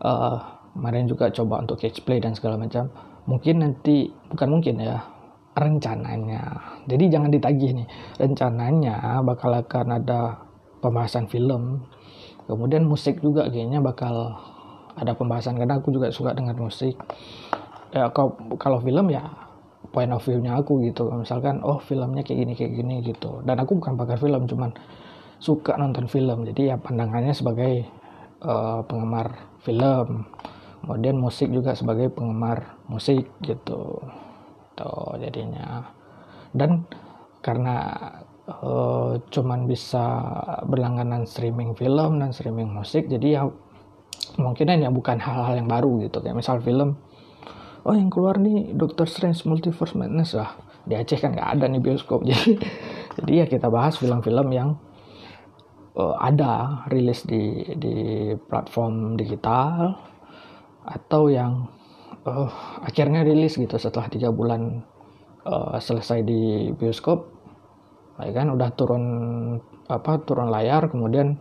uh, 0.01 0.57
kemarin 0.77 1.09
juga 1.09 1.33
coba 1.33 1.65
untuk 1.65 1.81
catch 1.81 2.05
play 2.05 2.21
dan 2.21 2.37
segala 2.37 2.55
macam 2.55 2.89
mungkin 3.27 3.55
nanti 3.61 4.09
bukan 4.31 4.49
mungkin 4.49 4.75
ya 4.79 4.97
rencananya. 5.57 6.41
Jadi 6.87 7.03
jangan 7.11 7.29
ditagih 7.33 7.75
nih 7.75 7.87
rencananya 8.17 9.19
bakal 9.21 9.51
akan 9.51 9.99
ada 9.99 10.47
pembahasan 10.79 11.27
film. 11.27 11.83
Kemudian 12.47 12.87
musik 12.87 13.19
juga 13.19 13.51
kayaknya 13.51 13.83
bakal 13.83 14.39
ada 14.95 15.13
pembahasan 15.13 15.59
karena 15.59 15.77
aku 15.77 15.91
juga 15.91 16.09
suka 16.09 16.31
dengan 16.31 16.55
musik. 16.55 16.95
Ya 17.91 18.07
kalau 18.15 18.39
kalau 18.55 18.79
film 18.79 19.11
ya 19.11 19.27
point 19.91 20.09
of 20.13 20.23
view-nya 20.23 20.55
aku 20.55 20.79
gitu. 20.87 21.11
Misalkan 21.11 21.59
oh 21.65 21.83
filmnya 21.83 22.23
kayak 22.23 22.39
gini 22.47 22.53
kayak 22.55 22.71
gini 22.77 22.95
gitu. 23.03 23.43
Dan 23.43 23.59
aku 23.59 23.83
bukan 23.83 23.99
pakar 23.99 24.17
film 24.21 24.47
cuman 24.47 24.71
suka 25.41 25.75
nonton 25.75 26.07
film. 26.07 26.47
Jadi 26.47 26.71
ya 26.71 26.79
pandangannya 26.79 27.35
sebagai 27.35 27.83
uh, 28.45 28.85
penggemar 28.87 29.57
film 29.65 30.23
kemudian 30.81 31.17
musik 31.17 31.49
juga 31.49 31.73
sebagai 31.73 32.11
penggemar 32.13 32.77
musik 32.87 33.27
gitu. 33.43 34.01
Tuh 34.77 35.13
jadinya. 35.17 35.87
Dan 36.53 36.85
karena 37.41 37.97
uh, 38.47 39.19
cuman 39.29 39.67
bisa 39.67 40.05
berlangganan 40.65 41.27
streaming 41.27 41.75
film 41.75 42.19
dan 42.19 42.31
streaming 42.33 42.71
musik 42.71 43.07
jadi 43.07 43.27
ya 43.39 43.43
mungkin 44.35 44.67
ya 44.67 44.89
bukan 44.89 45.17
hal-hal 45.19 45.59
yang 45.59 45.69
baru 45.69 46.07
gitu. 46.07 46.23
Kayak 46.23 46.37
misal 46.39 46.57
film 46.63 46.97
oh 47.87 47.95
yang 47.95 48.11
keluar 48.11 48.35
nih 48.37 48.75
Doctor 48.75 49.07
Strange 49.07 49.43
Multiverse 49.47 49.95
Madness. 49.95 50.35
Lah 50.35 50.55
di 50.87 50.95
Aceh 50.95 51.19
kan 51.19 51.35
nggak 51.35 51.59
ada 51.59 51.65
nih 51.67 51.81
bioskop. 51.83 52.23
Jadi 52.29 52.55
jadi 53.17 53.33
ya 53.33 53.45
kita 53.49 53.73
bahas 53.73 53.97
film-film 53.97 54.47
yang 54.53 54.77
uh, 55.97 56.15
ada 56.21 56.85
rilis 56.87 57.25
di 57.25 57.65
di 57.75 57.95
platform 58.45 59.17
digital 59.17 59.97
atau 60.87 61.27
yang 61.27 61.67
uh, 62.23 62.47
akhirnya 62.79 63.27
rilis 63.27 63.59
gitu 63.59 63.75
setelah 63.75 64.07
tiga 64.07 64.31
bulan 64.31 64.87
uh, 65.43 65.75
selesai 65.77 66.23
di 66.23 66.71
bioskop. 66.71 67.35
Ya 68.17 68.33
kan 68.33 68.49
udah 68.49 68.73
turun 68.73 69.03
apa 69.85 70.17
turun 70.25 70.49
layar 70.49 70.89
kemudian 70.89 71.37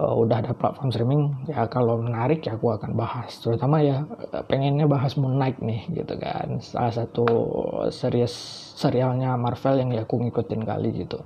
uh, 0.00 0.14
udah 0.14 0.40
ada 0.40 0.52
platform 0.54 0.88
streaming. 0.94 1.22
Ya 1.50 1.66
kalau 1.68 2.00
menarik 2.00 2.46
ya 2.46 2.54
aku 2.54 2.72
akan 2.72 2.94
bahas. 2.94 3.34
Terutama 3.42 3.82
ya 3.82 4.06
pengennya 4.46 4.88
bahas 4.88 5.18
Moon 5.20 5.36
Knight 5.36 5.60
nih 5.60 5.84
gitu 5.92 6.14
kan. 6.16 6.62
Salah 6.62 6.94
satu 6.94 7.26
series 7.92 8.32
serialnya 8.78 9.34
Marvel 9.34 9.82
yang 9.82 9.90
ya 9.92 10.06
aku 10.06 10.22
ngikutin 10.22 10.62
kali 10.64 11.04
gitu. 11.04 11.20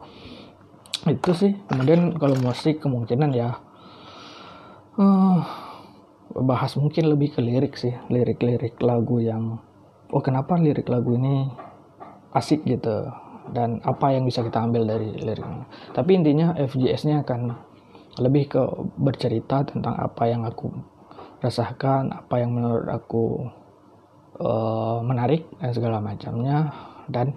Itu 1.07 1.31
sih. 1.37 1.53
Kemudian 1.71 2.17
kalau 2.19 2.35
musik 2.43 2.83
kemungkinan 2.83 3.31
ya 3.37 3.55
uh, 4.99 5.72
bahas 6.41 6.75
mungkin 6.81 7.13
lebih 7.13 7.37
ke 7.37 7.41
lirik 7.45 7.77
sih 7.77 7.93
lirik-lirik 8.09 8.81
lagu 8.81 9.21
yang 9.21 9.61
oh 10.13 10.23
kenapa 10.25 10.57
lirik 10.57 10.89
lagu 10.89 11.17
ini 11.17 11.49
asik 12.33 12.65
gitu 12.65 13.09
dan 13.51 13.83
apa 13.83 14.15
yang 14.15 14.23
bisa 14.23 14.45
kita 14.45 14.63
ambil 14.63 14.87
dari 14.87 15.11
liriknya. 15.19 15.67
Tapi 15.91 16.11
intinya 16.15 16.55
FGS-nya 16.55 17.27
akan 17.27 17.41
lebih 18.23 18.45
ke 18.55 18.63
bercerita 19.01 19.67
tentang 19.67 19.99
apa 19.99 20.31
yang 20.31 20.47
aku 20.47 20.71
rasakan 21.43 22.15
apa 22.15 22.39
yang 22.39 22.55
menurut 22.55 22.87
aku 22.87 23.51
uh, 24.39 25.03
menarik 25.03 25.49
dan 25.59 25.75
segala 25.75 25.99
macamnya. 25.99 26.71
Dan 27.11 27.35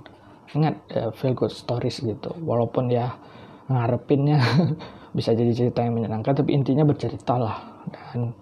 ingat 0.53 0.77
uh, 0.93 1.09
feel 1.17 1.33
good 1.33 1.51
stories 1.51 2.05
gitu. 2.05 2.31
Walaupun 2.45 2.93
ya 2.93 3.17
ngarepinnya 3.65 4.37
bisa 5.17 5.33
jadi 5.33 5.51
cerita 5.55 5.81
yang 5.81 5.97
menyenangkan 5.97 6.43
tapi 6.43 6.53
intinya 6.53 6.85
bercerita 6.85 7.39
lah 7.39 7.57
dan 7.89 8.35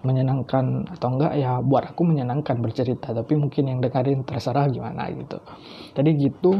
menyenangkan 0.00 0.88
atau 0.96 1.08
enggak 1.16 1.32
ya 1.36 1.60
buat 1.60 1.92
aku 1.92 2.02
menyenangkan 2.08 2.60
bercerita. 2.60 3.12
Tapi 3.12 3.32
mungkin 3.36 3.68
yang 3.68 3.78
dengerin 3.84 4.24
terserah 4.24 4.68
gimana 4.68 5.08
gitu. 5.12 5.38
Jadi 5.96 6.10
gitu 6.16 6.50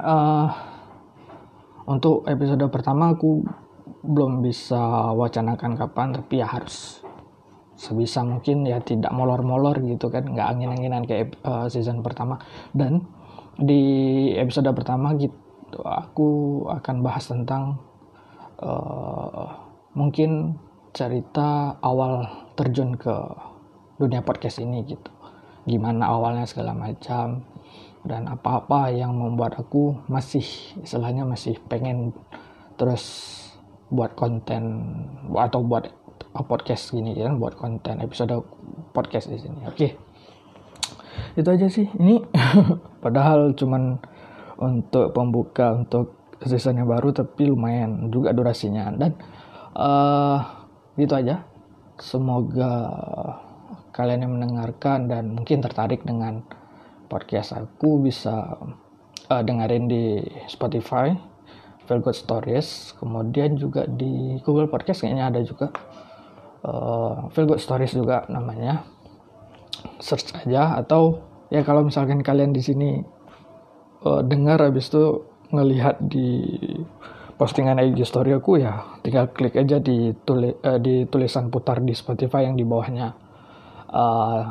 uh, 0.00 0.48
untuk 1.88 2.24
episode 2.30 2.62
pertama 2.70 3.12
aku 3.12 3.42
belum 4.02 4.42
bisa 4.42 5.14
wacanakan 5.14 5.78
kapan 5.78 6.08
tapi 6.14 6.42
ya 6.42 6.46
harus 6.50 7.02
sebisa 7.78 8.22
mungkin 8.22 8.62
ya 8.62 8.78
tidak 8.78 9.10
molor-molor 9.10 9.82
gitu 9.82 10.06
kan 10.06 10.22
nggak 10.22 10.48
angin-anginan 10.54 11.02
kayak 11.02 11.34
uh, 11.42 11.66
season 11.66 12.04
pertama. 12.04 12.38
Dan 12.70 13.02
di 13.58 13.82
episode 14.38 14.70
pertama 14.72 15.12
gitu 15.18 15.80
aku 15.84 16.62
akan 16.68 16.96
bahas 17.04 17.26
tentang 17.28 17.80
uh, 18.62 19.46
mungkin 19.92 20.56
cerita 20.92 21.80
awal 21.80 22.28
terjun 22.52 23.00
ke 23.00 23.12
dunia 23.96 24.20
podcast 24.20 24.60
ini 24.60 24.84
gitu. 24.84 25.10
Gimana 25.64 26.12
awalnya 26.12 26.44
segala 26.44 26.76
macam 26.76 27.48
dan 28.04 28.28
apa-apa 28.28 28.92
yang 28.92 29.16
membuat 29.16 29.56
aku 29.56 29.96
masih 30.10 30.44
istilahnya 30.84 31.24
masih 31.24 31.56
pengen 31.70 32.12
terus 32.76 33.30
buat 33.88 34.12
konten 34.18 34.84
atau 35.32 35.62
buat 35.64 35.88
podcast 36.48 36.96
gini 36.96 37.12
ya 37.12 37.28
buat 37.36 37.56
konten 37.56 38.00
episode 38.04 38.44
podcast 38.92 39.32
di 39.32 39.40
sini. 39.40 39.64
Oke. 39.64 39.96
Itu 41.36 41.48
aja 41.48 41.72
sih. 41.72 41.88
Ini 41.88 42.20
padahal 43.04 43.56
cuman 43.56 43.96
untuk 44.60 45.16
pembuka 45.16 45.72
untuk 45.72 46.36
season 46.44 46.84
yang 46.84 46.88
baru 46.90 47.16
tapi 47.16 47.48
lumayan 47.48 48.12
juga 48.12 48.34
durasinya. 48.36 48.92
Dan 48.92 49.16
uh, 49.78 50.61
gitu 50.96 51.12
aja. 51.16 51.44
Semoga 52.00 52.72
kalian 53.92 54.24
yang 54.24 54.32
mendengarkan 54.40 55.06
dan 55.06 55.36
mungkin 55.36 55.60
tertarik 55.60 56.02
dengan 56.02 56.42
podcast 57.12 57.52
aku 57.52 58.00
bisa 58.00 58.56
uh, 59.28 59.42
dengerin 59.44 59.84
di 59.84 60.24
Spotify 60.48 61.12
Feel 61.84 62.00
Good 62.00 62.16
Stories 62.16 62.96
kemudian 62.96 63.60
juga 63.60 63.84
di 63.84 64.40
Google 64.40 64.72
Podcast 64.72 65.04
kayaknya 65.04 65.28
ada 65.28 65.40
juga. 65.44 65.68
Uh, 66.62 67.28
Feel 67.34 67.50
Good 67.50 67.60
Stories 67.60 67.92
juga 67.92 68.24
namanya. 68.32 68.86
Search 69.98 70.32
aja 70.32 70.78
atau 70.78 71.20
ya 71.50 71.66
kalau 71.66 71.84
misalkan 71.84 72.22
kalian 72.22 72.54
di 72.54 72.62
sini 72.62 73.02
uh, 74.06 74.22
dengar 74.24 74.62
habis 74.62 74.88
itu 74.88 75.26
ngelihat 75.52 76.00
di 76.00 76.56
postingan 77.36 77.80
IG 77.80 78.04
story 78.06 78.36
aku 78.36 78.60
ya 78.60 78.98
tinggal 79.00 79.30
klik 79.32 79.56
aja 79.58 79.80
di 79.82 80.12
tuli, 80.22 80.52
uh, 80.52 80.78
di 80.78 81.06
tulisan 81.08 81.48
putar 81.48 81.82
di 81.82 81.92
Spotify 81.96 82.46
yang 82.46 82.56
di 82.56 82.64
bawahnya. 82.64 83.08
Uh, 83.92 84.42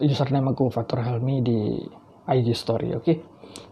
username 0.00 0.52
aku 0.52 0.68
Fatur 0.68 1.00
Helmi 1.00 1.40
di 1.40 1.80
IG 2.28 2.52
story 2.52 2.92
oke? 2.92 3.04
Okay? 3.04 3.16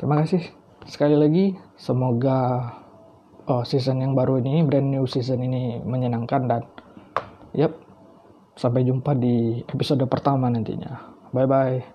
terima 0.01 0.17
kasih 0.21 0.41
sekali 0.89 1.17
lagi. 1.17 1.57
Semoga 1.77 2.71
uh, 3.49 3.65
season 3.67 4.01
yang 4.01 4.17
baru 4.17 4.41
ini 4.41 4.65
brand 4.65 4.89
new 4.89 5.05
season 5.05 5.45
ini 5.45 5.81
menyenangkan 5.85 6.43
dan 6.49 6.63
yep 7.53 7.77
sampai 8.55 8.87
jumpa 8.87 9.13
di 9.19 9.61
episode 9.67 10.05
pertama 10.07 10.49
nantinya. 10.49 11.13
Bye 11.35 11.49
bye 11.51 11.94